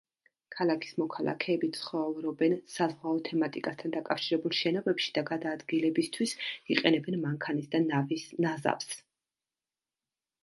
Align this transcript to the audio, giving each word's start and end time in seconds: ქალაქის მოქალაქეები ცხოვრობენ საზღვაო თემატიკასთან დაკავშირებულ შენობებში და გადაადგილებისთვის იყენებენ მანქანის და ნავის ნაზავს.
ქალაქის 0.53 0.93
მოქალაქეები 0.99 1.67
ცხოვრობენ 1.79 2.55
საზღვაო 2.75 3.19
თემატიკასთან 3.27 3.93
დაკავშირებულ 3.97 4.55
შენობებში 4.59 5.13
და 5.17 5.23
გადაადგილებისთვის 5.29 6.33
იყენებენ 6.77 7.19
მანქანის 7.27 7.69
და 7.75 7.83
ნავის 7.83 8.25
ნაზავს. 8.47 8.97